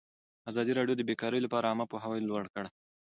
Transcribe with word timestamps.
ازادي 0.49 0.71
راډیو 0.79 0.95
د 0.97 1.01
بیکاري 1.09 1.39
لپاره 1.45 1.65
عامه 1.69 1.85
پوهاوي 1.91 2.21
لوړ 2.29 2.43
کړی. 2.53 2.69